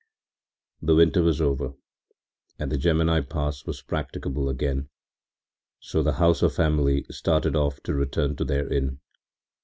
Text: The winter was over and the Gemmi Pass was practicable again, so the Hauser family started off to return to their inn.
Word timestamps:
The 0.81 0.95
winter 0.95 1.21
was 1.21 1.39
over 1.39 1.73
and 2.57 2.71
the 2.71 2.77
Gemmi 2.79 3.21
Pass 3.29 3.67
was 3.67 3.83
practicable 3.83 4.49
again, 4.49 4.89
so 5.79 6.01
the 6.01 6.13
Hauser 6.13 6.49
family 6.49 7.05
started 7.11 7.55
off 7.55 7.83
to 7.83 7.93
return 7.93 8.35
to 8.37 8.43
their 8.43 8.67
inn. 8.67 8.99